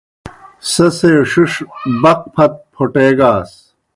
[0.71, 1.53] سہ سے ݜِݜ
[2.01, 3.51] بَق پَھت پھوٹیگاس۔